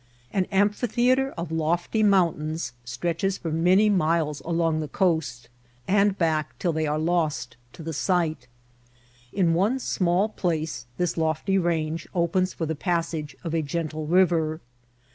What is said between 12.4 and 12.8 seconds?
for the